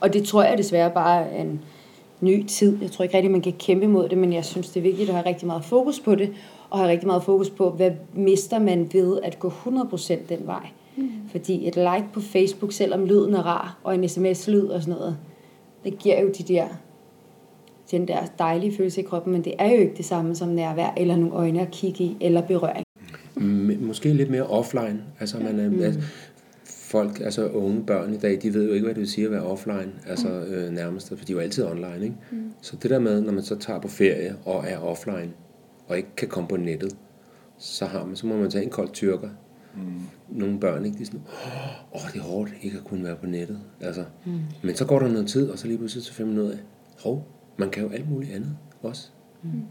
Og 0.00 0.12
det 0.12 0.24
tror 0.24 0.42
jeg 0.42 0.58
desværre 0.58 0.90
bare 0.90 1.30
er 1.30 1.42
en 1.42 1.60
ny 2.20 2.46
tid. 2.46 2.78
Jeg 2.82 2.90
tror 2.90 3.02
ikke 3.02 3.16
rigtig, 3.16 3.30
man 3.30 3.40
kan 3.40 3.52
kæmpe 3.58 3.84
imod 3.84 4.08
det, 4.08 4.18
men 4.18 4.32
jeg 4.32 4.44
synes, 4.44 4.68
det 4.68 4.80
er 4.80 4.82
vigtigt 4.82 5.08
at 5.08 5.14
have 5.14 5.26
rigtig 5.26 5.46
meget 5.46 5.64
fokus 5.64 6.00
på 6.00 6.14
det, 6.14 6.32
og 6.70 6.78
have 6.78 6.90
rigtig 6.90 7.06
meget 7.06 7.22
fokus 7.22 7.50
på, 7.50 7.70
hvad 7.70 7.90
mister 8.14 8.58
man 8.58 8.88
ved 8.92 9.20
at 9.22 9.38
gå 9.38 9.48
100% 9.48 10.14
den 10.28 10.46
vej. 10.46 10.62
Mm. 10.62 10.81
Fordi 11.30 11.68
et 11.68 11.76
like 11.76 12.06
på 12.12 12.20
Facebook, 12.20 12.72
selvom 12.72 13.04
lyden 13.04 13.34
er 13.34 13.42
rar, 13.42 13.78
og 13.84 13.94
en 13.94 14.08
sms-lyd 14.08 14.66
og 14.66 14.82
sådan 14.82 14.98
noget, 14.98 15.16
det 15.84 15.98
giver 15.98 16.20
jo 16.20 16.28
de 16.38 16.42
der, 16.42 16.66
den 17.90 18.08
der 18.08 18.26
dejlige 18.38 18.76
følelse 18.76 19.00
i 19.00 19.04
kroppen, 19.04 19.32
men 19.32 19.44
det 19.44 19.54
er 19.58 19.70
jo 19.70 19.80
ikke 19.80 19.94
det 19.96 20.04
samme 20.04 20.34
som 20.34 20.48
nærvær, 20.48 20.94
eller 20.96 21.16
nogle 21.16 21.34
øjne 21.34 21.60
at 21.60 21.70
kigge 21.70 22.04
i, 22.04 22.16
eller 22.20 22.42
berøring. 22.42 22.84
M- 23.36 23.84
Måske 23.84 24.12
lidt 24.12 24.30
mere 24.30 24.46
offline. 24.46 25.02
Altså, 25.20 25.38
man 25.38 25.60
er, 25.60 25.70
mm. 25.70 25.80
altså, 25.82 26.00
folk, 26.66 27.20
altså 27.20 27.48
unge 27.48 27.82
børn 27.86 28.14
i 28.14 28.16
dag, 28.16 28.38
de 28.42 28.54
ved 28.54 28.66
jo 28.66 28.72
ikke, 28.72 28.84
hvad 28.84 28.94
det 28.94 29.00
vil 29.00 29.10
sige 29.10 29.24
at 29.24 29.30
være 29.30 29.42
offline, 29.42 29.92
altså 30.06 30.28
øh, 30.28 30.70
nærmest, 30.70 31.08
for 31.08 31.16
de 31.16 31.32
er 31.32 31.36
jo 31.36 31.40
altid 31.40 31.64
online, 31.64 32.00
ikke? 32.02 32.16
Mm. 32.30 32.52
Så 32.62 32.76
det 32.82 32.90
der 32.90 32.98
med, 32.98 33.20
når 33.20 33.32
man 33.32 33.42
så 33.42 33.58
tager 33.58 33.80
på 33.80 33.88
ferie 33.88 34.36
og 34.44 34.64
er 34.68 34.78
offline, 34.78 35.30
og 35.88 35.96
ikke 35.96 36.08
kan 36.16 36.28
komme 36.28 36.48
på 36.48 36.56
nettet, 36.56 36.96
så, 37.58 37.84
har 37.84 38.04
man, 38.04 38.16
så 38.16 38.26
må 38.26 38.36
man 38.36 38.50
tage 38.50 38.64
en 38.64 38.70
kold 38.70 38.88
tyrker, 38.92 39.28
Mm. 39.74 40.38
Nogle 40.38 40.60
børn, 40.60 40.84
ikke? 40.84 40.98
De 40.98 41.02
er 41.02 41.06
sådan, 41.06 41.22
åh, 41.94 42.12
det 42.12 42.18
er 42.18 42.24
hårdt 42.24 42.52
ikke 42.62 42.78
at 42.78 42.84
kunne 42.84 43.04
være 43.04 43.16
på 43.16 43.26
nettet. 43.26 43.60
Altså. 43.80 44.04
Mm. 44.24 44.40
Men 44.62 44.76
så 44.76 44.86
går 44.86 44.98
der 44.98 45.08
noget 45.08 45.28
tid, 45.28 45.50
og 45.50 45.58
så 45.58 45.66
lige 45.66 45.78
pludselig 45.78 46.04
så 46.04 46.12
finder 46.12 46.32
man 46.32 46.42
ud 46.42 46.50
af, 46.50 46.58
hov, 47.04 47.28
man 47.56 47.70
kan 47.70 47.82
jo 47.82 47.88
alt 47.88 48.10
muligt 48.10 48.32
andet 48.32 48.56
også. 48.82 49.08
Mm. 49.42 49.62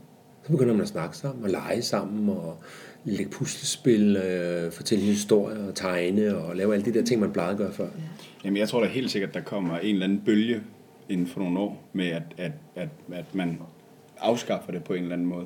Så 0.44 0.52
begynder 0.52 0.74
man 0.74 0.82
at 0.82 0.88
snakke 0.88 1.18
sammen, 1.18 1.44
og 1.44 1.50
lege 1.50 1.82
sammen, 1.82 2.30
og 2.30 2.58
lægge 3.04 3.32
puslespil, 3.32 4.18
øh, 4.18 4.72
fortælle 4.72 5.04
historier, 5.04 5.68
og 5.68 5.76
tegne, 5.76 6.38
og 6.38 6.56
lave 6.56 6.74
alle 6.74 6.86
de 6.86 6.94
der 6.94 7.06
ting, 7.06 7.22
man 7.22 7.32
plejede 7.32 7.52
at 7.52 7.58
gøre 7.58 7.72
før. 7.72 7.86
Ja. 7.86 7.90
Jamen, 8.46 8.58
jeg 8.58 8.70
tror 8.70 8.82
da 8.82 8.88
helt 8.88 9.12
sikkert, 9.12 9.34
der 9.34 9.42
kommer 9.42 9.78
en 9.78 9.94
eller 9.94 10.06
anden 10.06 10.22
bølge 10.26 10.62
inden 11.10 11.28
for 11.28 11.40
nogle 11.40 11.60
år, 11.60 11.84
med 11.94 12.08
at, 12.08 12.24
at, 12.38 12.52
at, 12.76 12.90
at 13.14 13.36
man 13.36 13.60
afskaffer 14.20 14.72
det 14.72 14.84
på 14.84 14.94
en 14.94 15.02
eller 15.02 15.14
anden 15.14 15.28
måde. 15.28 15.46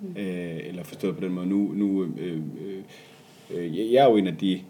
Mm. 0.00 0.16
Øh, 0.16 0.60
eller 0.64 0.82
forstået 0.82 1.14
på 1.16 1.20
den 1.20 1.32
måde. 1.32 1.46
Nu, 1.46 1.72
nu 1.74 2.02
øh, 2.02 2.36
øh, 2.36 2.82
jeg 3.54 4.04
er 4.04 4.04
jo 4.04 4.16
en 4.16 4.26
af 4.26 4.36
de 4.36 4.60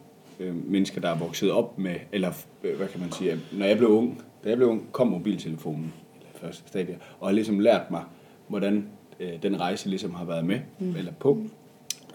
øh, 0.41 0.71
mennesker, 0.71 1.01
der 1.01 1.09
er 1.09 1.19
vokset 1.19 1.53
op 1.53 1.79
med, 1.79 1.95
eller 2.13 2.33
øh, 2.65 2.77
hvad 2.77 2.89
kan 2.89 3.01
man 3.01 3.13
sige, 3.13 3.41
når 3.53 3.67
jeg 3.67 3.77
blev 3.77 3.89
ung, 3.89 4.23
da 4.45 4.49
jeg 4.49 4.57
blev 4.57 4.69
ung, 4.69 4.93
kom 4.93 5.07
mobiltelefonen, 5.07 5.93
eller 6.15 6.29
første 6.35 6.69
stadie, 6.69 6.99
og 7.21 7.29
har 7.29 7.35
ligesom 7.35 7.59
lært 7.59 7.91
mig, 7.91 8.03
hvordan 8.49 8.89
øh, 9.21 9.43
den 9.43 9.61
rejse 9.61 9.89
ligesom 9.89 10.15
har 10.15 10.25
været 10.25 10.45
med, 10.45 10.61
mm. 10.79 10.97
eller 10.97 11.13
på, 11.13 11.43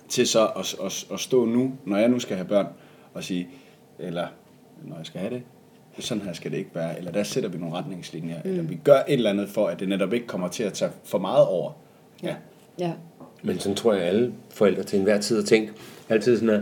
til 0.09 0.27
så 0.27 0.47
at, 0.47 0.75
at, 0.85 1.07
at 1.13 1.19
stå 1.19 1.45
nu, 1.45 1.73
når 1.85 1.97
jeg 1.97 2.09
nu 2.09 2.19
skal 2.19 2.35
have 2.35 2.47
børn, 2.47 2.67
og 3.13 3.23
sige, 3.23 3.47
eller 3.99 4.27
når 4.83 4.97
jeg 4.97 5.05
skal 5.05 5.21
have 5.21 5.33
det, 5.33 5.43
sådan 5.99 6.23
her 6.23 6.33
skal 6.33 6.51
det 6.51 6.57
ikke 6.57 6.71
være, 6.73 6.97
eller 6.97 7.11
der 7.11 7.23
sætter 7.23 7.49
vi 7.49 7.57
nogle 7.57 7.75
retningslinjer, 7.75 8.41
mm. 8.43 8.49
eller 8.49 8.63
vi 8.63 8.79
gør 8.83 8.97
et 8.97 9.03
eller 9.07 9.29
andet 9.29 9.49
for, 9.49 9.67
at 9.67 9.79
det 9.79 9.89
netop 9.89 10.13
ikke 10.13 10.27
kommer 10.27 10.47
til 10.47 10.63
at 10.63 10.73
tage 10.73 10.91
for 11.03 11.17
meget 11.19 11.47
over. 11.47 11.71
Ja. 12.23 12.35
ja. 12.79 12.93
Men 13.45 13.59
sådan 13.59 13.75
tror 13.75 13.93
jeg, 13.93 14.01
at 14.01 14.07
alle 14.07 14.33
forældre 14.49 14.83
til 14.83 14.97
enhver 14.97 15.21
tid 15.21 15.35
har 15.35 15.43
tænkt, 15.43 15.73
altid 16.09 16.37
sådan, 16.37 16.49
at 16.49 16.61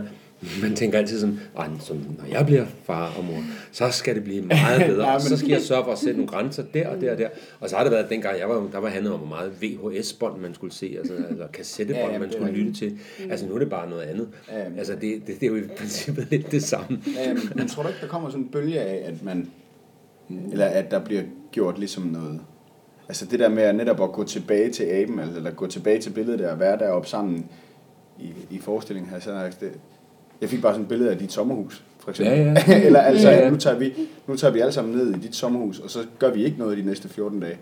man 0.62 0.76
tænker 0.76 0.98
altid 0.98 1.20
sådan, 1.20 1.38
som, 1.80 1.96
når 1.96 2.26
jeg 2.30 2.46
bliver 2.46 2.66
far 2.84 3.14
og 3.18 3.24
mor, 3.24 3.42
så 3.72 3.90
skal 3.90 4.14
det 4.14 4.24
blive 4.24 4.42
meget 4.46 4.86
bedre, 4.86 5.08
ja, 5.08 5.14
og 5.14 5.20
så 5.20 5.36
skal 5.36 5.48
jeg 5.48 5.60
sørge 5.60 5.84
for 5.84 5.92
at 5.92 5.98
sætte 5.98 6.12
nogle 6.12 6.28
grænser 6.28 6.62
der 6.74 6.88
og 6.88 7.00
der 7.00 7.12
og 7.12 7.18
der. 7.18 7.28
Og 7.60 7.68
så 7.68 7.76
har 7.76 7.84
det 7.84 7.92
været, 7.92 8.10
dengang 8.10 8.38
jeg 8.38 8.48
var, 8.48 8.68
der 8.72 8.78
var 8.78 8.88
handlet 8.88 9.12
om, 9.12 9.18
hvor 9.18 9.28
meget 9.28 9.52
VHS-bånd 9.62 10.40
man 10.40 10.54
skulle 10.54 10.74
se, 10.74 10.94
altså, 10.98 11.14
eller 11.30 11.46
kassettebånd, 11.46 12.06
ja, 12.06 12.12
ja, 12.12 12.18
man 12.18 12.32
skulle 12.32 12.52
lytte 12.52 12.72
til. 12.72 12.90
Mm. 12.90 13.30
Altså 13.30 13.46
nu 13.46 13.54
er 13.54 13.58
det 13.58 13.70
bare 13.70 13.90
noget 13.90 14.02
andet. 14.02 14.28
Ja, 14.52 14.64
altså 14.78 14.92
det, 14.92 15.26
det, 15.26 15.40
det 15.40 15.42
er 15.42 15.46
jo 15.46 15.56
i 15.56 15.62
princippet 15.78 16.26
lidt 16.30 16.52
det 16.52 16.62
samme. 16.62 17.02
Ja, 17.16 17.34
men 17.54 17.68
tror 17.68 17.82
du 17.82 17.88
ikke, 17.88 18.00
der 18.00 18.08
kommer 18.08 18.30
sådan 18.30 18.44
en 18.44 18.50
bølge 18.50 18.80
af, 18.80 19.08
at 19.08 19.22
man, 19.22 19.50
eller 20.52 20.66
at 20.66 20.90
der 20.90 21.04
bliver 21.04 21.22
gjort 21.52 21.78
ligesom 21.78 22.02
noget, 22.02 22.40
altså 23.08 23.26
det 23.26 23.38
der 23.38 23.48
med 23.48 23.62
at 23.62 23.74
netop 23.74 24.02
at 24.02 24.12
gå 24.12 24.24
tilbage 24.24 24.70
til 24.70 24.84
aben, 24.84 25.18
altså, 25.18 25.36
eller 25.36 25.50
gå 25.50 25.66
tilbage 25.66 26.00
til 26.00 26.10
billedet 26.10 26.38
der, 26.38 26.52
og 26.52 26.60
være 26.60 26.78
deroppe 26.78 27.08
sammen 27.08 27.46
i, 28.18 28.32
i 28.50 28.58
forestillingen 28.58 29.10
her, 29.10 29.20
så 29.20 29.52
det, 29.60 29.72
jeg 30.40 30.48
fik 30.48 30.62
bare 30.62 30.72
sådan 30.72 30.82
et 30.82 30.88
billede 30.88 31.10
af 31.10 31.18
dit 31.18 31.32
sommerhus, 31.32 31.84
for 31.98 32.10
eksempel. 32.10 32.38
Ja, 32.38 32.54
ja. 32.68 32.84
Eller 32.86 33.00
altså, 33.00 33.30
ja, 33.30 33.44
ja. 33.44 33.50
Nu, 33.50 33.56
tager 33.56 33.78
vi, 33.78 33.92
nu 34.26 34.36
tager 34.36 34.52
vi 34.52 34.60
alle 34.60 34.72
sammen 34.72 34.96
ned 34.96 35.10
i 35.10 35.18
dit 35.18 35.36
sommerhus, 35.36 35.78
og 35.78 35.90
så 35.90 35.98
gør 36.18 36.30
vi 36.30 36.44
ikke 36.44 36.58
noget 36.58 36.78
de 36.78 36.82
næste 36.82 37.08
14 37.08 37.40
dage. 37.40 37.58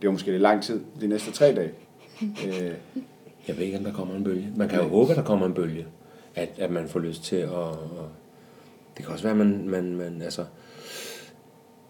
Det 0.00 0.08
er 0.08 0.12
måske 0.12 0.30
lidt 0.30 0.42
lang 0.42 0.62
tid, 0.62 0.80
de 1.00 1.06
næste 1.06 1.30
tre 1.30 1.54
dage. 1.54 1.70
Øh. 2.46 2.72
Jeg 3.48 3.56
ved 3.56 3.64
ikke, 3.64 3.78
om 3.78 3.84
der 3.84 3.92
kommer 3.92 4.14
en 4.14 4.24
bølge. 4.24 4.48
Man 4.56 4.68
kan 4.68 4.78
jo 4.78 4.88
håbe, 4.88 5.10
at 5.10 5.16
der 5.16 5.22
kommer 5.22 5.46
en 5.46 5.54
bølge. 5.54 5.86
At, 6.34 6.48
at 6.58 6.70
man 6.70 6.88
får 6.88 7.00
lyst 7.00 7.24
til 7.24 7.36
at... 7.36 7.50
Det 8.96 9.04
kan 9.04 9.12
også 9.12 9.22
være, 9.24 9.30
at 9.30 9.38
man, 9.38 9.68
man, 9.68 9.96
man 9.96 10.22
altså, 10.22 10.44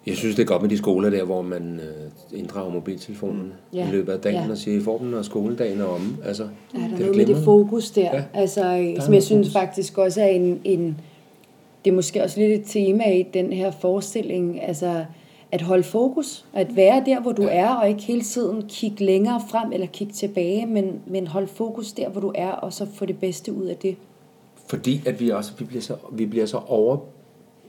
jeg 0.07 0.17
synes, 0.17 0.37
det 0.37 0.43
er 0.43 0.47
godt 0.47 0.63
med 0.63 0.71
de 0.71 0.79
skoler 0.79 1.11
der, 1.11 1.25
hvor 1.25 1.43
man 1.43 1.81
øh, 1.81 2.39
inddrager 2.39 2.73
mobiltelefonen 2.73 3.43
mm. 3.43 3.79
ja. 3.79 3.89
i 3.89 3.91
løbet 3.91 4.13
af 4.13 4.21
dagen 4.21 4.45
ja. 4.45 4.51
og 4.51 4.59
siger, 4.59 4.81
I 4.81 4.83
får 4.83 4.99
dem, 4.99 5.07
når 5.07 5.23
skoledagen 5.23 5.81
er 5.81 5.85
omme. 5.85 6.17
Altså, 6.25 6.49
ja, 6.75 6.79
der 6.79 6.85
er 6.85 6.99
noget 6.99 7.17
med 7.17 7.27
det 7.27 7.37
fokus 7.45 7.91
der, 7.91 8.17
ja. 8.17 8.25
altså, 8.35 8.63
der 8.63 9.01
som 9.01 9.15
jeg 9.15 9.23
synes 9.23 9.47
fokus. 9.47 9.53
faktisk 9.53 9.99
også 9.99 10.23
er 10.23 10.27
en, 10.27 10.61
en, 10.65 11.01
det 11.85 11.91
er 11.91 11.95
måske 11.95 12.23
også 12.23 12.41
lidt 12.41 12.61
et 12.61 12.67
tema 12.67 13.05
i 13.05 13.23
den 13.35 13.53
her 13.53 13.71
forestilling, 13.71 14.63
altså 14.63 15.05
at 15.53 15.63
holde 15.63 15.83
fokus, 15.83 16.45
at 16.53 16.77
være 16.77 17.03
der, 17.07 17.21
hvor 17.21 17.33
du 17.33 17.43
ja. 17.43 17.49
er, 17.49 17.69
og 17.69 17.89
ikke 17.89 18.03
hele 18.03 18.23
tiden 18.23 18.63
kigge 18.69 19.05
længere 19.05 19.43
frem 19.49 19.73
eller 19.73 19.87
kigge 19.87 20.13
tilbage, 20.13 20.67
men, 20.67 21.01
men 21.07 21.27
hold 21.27 21.47
fokus 21.49 21.93
der, 21.93 22.09
hvor 22.09 22.21
du 22.21 22.33
er, 22.35 22.51
og 22.51 22.73
så 22.73 22.87
få 22.95 23.07
det 23.07 23.19
bedste 23.19 23.53
ud 23.53 23.67
af 23.67 23.77
det. 23.77 23.97
Fordi 24.67 25.03
at 25.07 25.21
vi 25.21 25.31
også 25.31 25.53
vi 25.59 25.65
bliver 25.65 25.83
så, 25.83 25.95
vi 26.13 26.27
bliver 26.27 26.47
så 26.47 26.61
over 26.67 26.99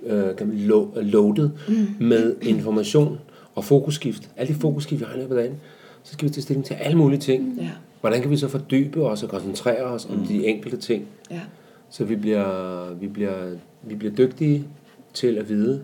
øh, 0.06 0.54
lo, 0.54 0.88
loaded 0.96 1.50
mm. 1.68 1.88
med 2.00 2.36
information 2.42 3.20
og 3.56 3.64
fokusskift. 3.64 4.30
Alle 4.38 4.54
de 4.54 4.60
fokusskift, 4.60 5.02
vi 5.02 5.06
har 5.06 5.16
i 5.16 5.20
løbet 5.20 5.38
af 5.38 5.44
dagen, 5.44 5.60
så 6.04 6.14
skal 6.14 6.28
vi 6.28 6.34
tage 6.34 6.42
stilling 6.42 6.66
til 6.66 6.74
alle 6.74 6.98
mulige 6.98 7.20
ting. 7.20 7.58
Ja. 7.62 7.70
Hvordan 8.02 8.22
kan 8.22 8.32
vi 8.32 8.38
så 8.38 8.48
fordybe 8.48 9.04
os 9.06 9.24
og 9.24 9.30
koncentrere 9.30 9.84
os 9.84 10.10
mm. 10.10 10.16
om 10.16 10.26
de 10.26 10.46
enkelte 10.46 10.78
ting? 10.78 11.06
Ja. 11.32 11.42
Så 11.90 12.06
vi 12.06 12.16
bliver, 12.16 12.94
vi, 12.94 13.08
bliver, 13.08 13.56
vi 13.84 13.96
bliver 13.96 14.14
dygtige 14.14 14.68
til 15.14 15.38
at 15.38 15.50
vide 15.50 15.84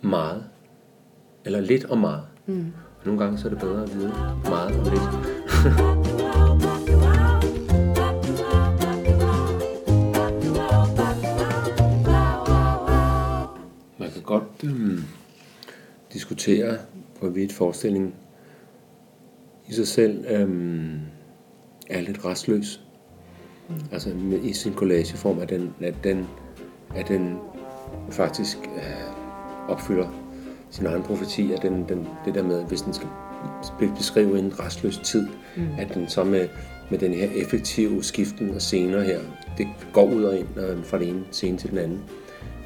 meget. 0.00 0.44
Eller 1.44 1.60
lidt 1.60 1.84
og 1.84 1.98
meget. 1.98 2.22
Mm. 2.46 2.72
Og 3.00 3.06
nogle 3.06 3.24
gange 3.24 3.38
så 3.38 3.48
er 3.48 3.50
det 3.50 3.60
bedre 3.60 3.82
at 3.82 3.94
vide 3.94 4.12
meget 4.44 4.78
og 4.78 4.84
lidt. 4.84 6.18
godt 14.32 14.64
øh, 14.64 14.98
diskutere, 16.12 16.78
hvorvidt 17.20 17.52
forestillingen 17.52 18.14
i 19.68 19.72
sig 19.72 19.88
selv 19.88 20.24
øh, 20.28 20.94
er 21.90 22.00
lidt 22.00 22.24
restløs. 22.24 22.80
Mm. 23.68 23.74
Altså 23.92 24.08
med, 24.08 24.42
i 24.42 24.52
sin 24.52 24.74
collageform, 24.74 25.38
at 25.38 25.50
den, 25.50 25.74
at 25.80 25.94
den, 26.04 26.26
at 26.96 27.08
den 27.08 27.36
faktisk 28.10 28.58
øh, 28.76 29.68
opfylder 29.68 30.08
sin 30.70 30.86
egen 30.86 31.02
profeti, 31.02 31.52
at 31.52 31.62
den, 31.62 31.88
den, 31.88 32.08
det 32.24 32.34
der 32.34 32.42
med, 32.42 32.64
hvis 32.64 32.82
den 32.82 32.94
skal 32.94 33.08
beskrive 33.96 34.38
en 34.38 34.60
restløs 34.60 35.00
tid, 35.04 35.28
mm. 35.56 35.68
at 35.78 35.94
den 35.94 36.08
så 36.08 36.24
med, 36.24 36.48
med 36.90 36.98
den 36.98 37.14
her 37.14 37.28
effektive 37.34 38.02
skiften 38.02 38.50
og 38.50 38.62
scener 38.62 39.02
her, 39.02 39.20
det 39.58 39.66
går 39.92 40.04
ud 40.04 40.22
og 40.22 40.38
ind 40.38 40.48
øh, 40.56 40.84
fra 40.84 40.98
den 40.98 41.08
ene 41.08 41.24
scene 41.30 41.58
til 41.58 41.70
den 41.70 41.78
anden 41.78 42.00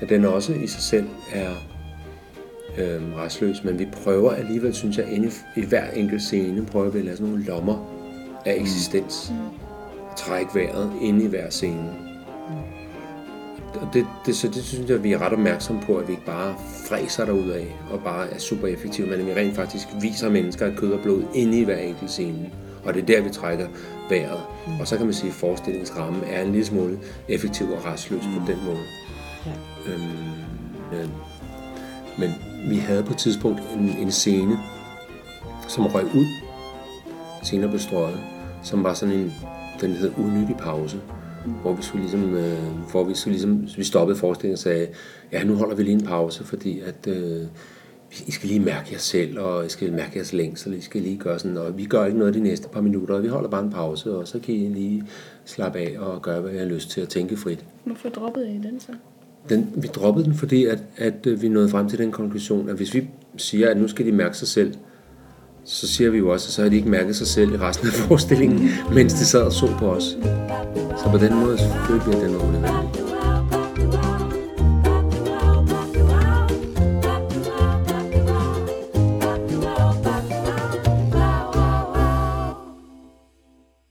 at 0.00 0.08
den 0.08 0.24
også 0.24 0.52
i 0.52 0.66
sig 0.66 0.82
selv 0.82 1.08
er 1.32 1.50
øh, 2.78 3.16
restløs, 3.16 3.64
men 3.64 3.78
vi 3.78 3.86
prøver 4.04 4.32
alligevel, 4.32 4.74
synes 4.74 4.98
jeg, 4.98 5.12
inde 5.12 5.28
i, 5.28 5.60
i 5.60 5.64
hver 5.64 5.90
enkelt 5.90 6.22
scene, 6.22 6.66
prøver 6.66 6.90
vi 6.90 6.98
at 6.98 7.04
lade 7.04 7.16
sådan 7.16 7.30
nogle 7.30 7.44
lommer 7.44 7.92
af 8.44 8.56
mm. 8.56 8.62
eksistens. 8.62 9.30
Mm. 9.30 9.36
Trække 10.16 10.54
vejret 10.54 10.92
ind 11.02 11.22
i 11.22 11.26
hver 11.26 11.50
scene. 11.50 11.94
Mm. 12.48 12.56
Og 13.80 13.88
det, 13.92 14.06
det, 14.26 14.36
så 14.36 14.48
det 14.48 14.64
synes 14.64 14.90
jeg, 14.90 15.04
vi 15.04 15.12
er 15.12 15.18
ret 15.18 15.32
opmærksomme 15.32 15.82
på, 15.82 15.96
at 15.96 16.08
vi 16.08 16.12
ikke 16.12 16.26
bare 16.26 16.54
fræser 16.88 17.24
derud 17.24 17.50
af 17.50 17.76
og 17.90 18.00
bare 18.04 18.30
er 18.30 18.38
super 18.38 18.68
effektive, 18.68 19.06
men 19.06 19.20
at 19.20 19.26
vi 19.26 19.32
rent 19.32 19.56
faktisk 19.56 19.88
viser 20.00 20.30
mennesker 20.30 20.76
kød 20.76 20.92
og 20.92 21.00
blod 21.02 21.22
inde 21.34 21.60
i 21.60 21.64
hver 21.64 21.78
enkelt 21.78 22.10
scene. 22.10 22.50
Og 22.84 22.94
det 22.94 23.02
er 23.02 23.06
der, 23.06 23.20
vi 23.20 23.30
trækker 23.30 23.68
vejret. 24.10 24.40
Mm. 24.66 24.80
Og 24.80 24.88
så 24.88 24.96
kan 24.96 25.06
man 25.06 25.14
sige, 25.14 25.28
at 25.28 25.34
forestillingsrammen 25.34 26.22
er 26.30 26.42
en 26.42 26.52
lille 26.52 26.66
smule 26.66 26.98
effektiv 27.28 27.70
og 27.70 27.84
restløs 27.84 28.24
mm. 28.26 28.32
på 28.32 28.52
den 28.52 28.58
måde. 28.66 29.05
Ja. 29.46 29.52
Øhm, 29.92 30.02
øh, 30.92 31.08
men 32.18 32.30
vi 32.68 32.76
havde 32.76 33.02
på 33.02 33.12
et 33.12 33.18
tidspunkt 33.18 33.60
en, 33.78 33.88
en 33.88 34.10
scene, 34.10 34.58
som 35.68 35.86
røg 35.86 36.04
ud, 36.04 36.26
senere 37.42 37.68
blev 37.68 37.80
strøget, 37.80 38.20
som 38.62 38.84
var 38.84 38.94
sådan 38.94 39.14
en, 39.14 39.32
den 39.80 39.90
hed 39.90 40.12
unyttig 40.18 40.56
pause, 40.56 41.00
mm. 41.46 41.52
hvor 41.52 41.72
vi 41.72 41.82
skulle 41.82 42.02
ligesom, 42.02 42.34
øh, 42.34 42.90
hvor 42.90 43.04
vi 43.04 43.14
skulle 43.14 43.32
ligesom, 43.32 43.68
vi 43.76 43.84
stoppede 43.84 44.18
forestillingen 44.18 44.54
og 44.54 44.58
sagde, 44.58 44.88
ja, 45.32 45.44
nu 45.44 45.54
holder 45.54 45.76
vi 45.76 45.82
lige 45.82 45.94
en 45.94 46.04
pause, 46.04 46.44
fordi 46.44 46.80
at, 46.80 47.06
øh, 47.06 47.46
I 48.26 48.30
skal 48.30 48.48
lige 48.48 48.60
mærke 48.60 48.88
jer 48.92 48.98
selv, 48.98 49.40
og 49.40 49.66
I 49.66 49.68
skal 49.68 49.92
mærke 49.92 50.12
jeres 50.14 50.32
længsel, 50.32 50.74
I 50.74 50.80
skal 50.80 51.00
lige 51.02 51.16
gøre 51.16 51.38
sådan, 51.38 51.56
og 51.56 51.78
vi 51.78 51.84
gør 51.84 52.04
ikke 52.04 52.18
noget 52.18 52.34
de 52.34 52.40
næste 52.40 52.68
par 52.68 52.80
minutter, 52.80 53.14
og 53.14 53.22
vi 53.22 53.28
holder 53.28 53.48
bare 53.48 53.62
en 53.64 53.70
pause, 53.70 54.16
og 54.16 54.28
så 54.28 54.38
kan 54.38 54.54
I 54.54 54.68
lige 54.68 55.04
slappe 55.44 55.78
af 55.78 55.98
og 55.98 56.22
gøre, 56.22 56.40
hvad 56.40 56.52
I 56.52 56.56
har 56.56 56.64
lyst 56.64 56.90
til 56.90 57.00
at 57.00 57.08
tænke 57.08 57.36
frit. 57.36 57.64
Hvorfor 57.84 58.08
droppede 58.08 58.54
I 58.54 58.58
den 58.58 58.80
så? 58.80 58.92
Den, 59.48 59.68
vi 59.76 59.88
droppede 59.88 60.24
den, 60.24 60.34
fordi 60.34 60.64
at, 60.64 60.78
at 60.96 61.26
øh, 61.26 61.42
vi 61.42 61.48
nåede 61.48 61.68
frem 61.68 61.88
til 61.88 61.98
den 61.98 62.12
konklusion, 62.12 62.68
at 62.68 62.76
hvis 62.76 62.94
vi 62.94 63.08
siger, 63.36 63.70
at 63.70 63.76
nu 63.76 63.88
skal 63.88 64.06
de 64.06 64.12
mærke 64.12 64.36
sig 64.36 64.48
selv, 64.48 64.74
så 65.64 65.88
siger 65.88 66.10
vi 66.10 66.18
jo 66.18 66.32
også, 66.32 66.48
at 66.48 66.52
så 66.52 66.62
har 66.62 66.68
de 66.68 66.76
ikke 66.76 66.88
mærket 66.88 67.16
sig 67.16 67.26
selv 67.26 67.54
i 67.54 67.56
resten 67.56 67.86
af 67.86 67.92
forestillingen, 68.08 68.68
mens 68.92 69.14
de 69.14 69.24
sad 69.24 69.42
og 69.42 69.52
så 69.52 69.66
på 69.78 69.90
os. 69.90 70.04
Så 70.96 71.08
på 71.10 71.18
den 71.18 71.34
måde 71.34 71.58
så 71.58 71.64
bliver 72.04 72.20
den 72.20 72.62
var. 72.62 72.85